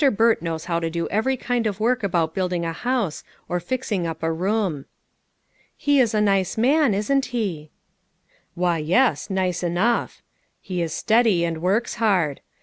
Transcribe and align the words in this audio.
Burt 0.15 0.41
knows 0.41 0.65
how 0.65 0.79
to 0.79 0.89
do 0.89 1.07
every 1.09 1.37
kind 1.37 1.67
of 1.67 1.79
work 1.79 2.01
about 2.01 2.33
building 2.33 2.65
a 2.65 2.73
house, 2.73 3.23
or 3.47 3.59
fixing 3.59 4.07
up 4.07 4.23
a 4.23 4.31
room."" 4.31 4.85
He 5.77 5.99
is 5.99 6.15
a 6.15 6.19
nice 6.19 6.57
man, 6.57 6.95
isn't 6.95 7.25
he?"" 7.25 7.69
Why, 8.55 8.79
yes, 8.79 9.29
nice 9.29 9.61
enough; 9.61 10.23
he 10.59 10.81
is 10.81 10.91
steady 10.91 11.45
and 11.45 11.61
works 11.61 11.97
hard. 12.01 12.37
Mr. 12.39 12.43